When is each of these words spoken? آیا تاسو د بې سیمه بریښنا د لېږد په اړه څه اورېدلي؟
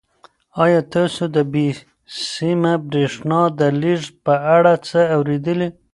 آیا 0.63 0.81
تاسو 0.93 1.23
د 1.35 1.37
بې 1.51 1.67
سیمه 2.33 2.73
بریښنا 2.89 3.41
د 3.59 3.61
لېږد 3.81 4.09
په 4.25 4.33
اړه 4.55 4.73
څه 4.87 4.99
اورېدلي؟ 5.15 5.67